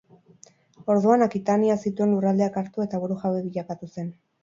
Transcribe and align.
Orduan 0.93 1.27
Akitania 1.27 1.77
zituen 1.83 2.17
lurraldeak 2.17 2.61
hartu 2.65 2.89
eta 2.89 3.07
burujabe 3.07 3.49
bilakatu 3.49 3.97
zen. 3.97 4.15